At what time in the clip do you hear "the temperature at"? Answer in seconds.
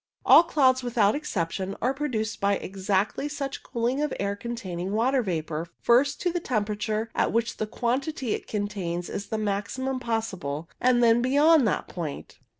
6.31-7.31